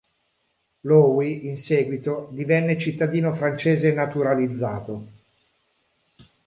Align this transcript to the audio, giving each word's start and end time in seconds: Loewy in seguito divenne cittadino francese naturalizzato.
Loewy 0.87 1.43
in 1.45 1.55
seguito 1.57 2.27
divenne 2.31 2.75
cittadino 2.75 3.33
francese 3.33 3.93
naturalizzato. 3.93 5.07